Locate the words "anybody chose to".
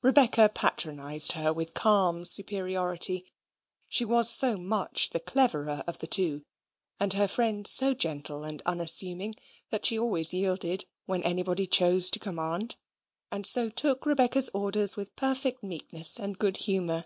11.22-12.18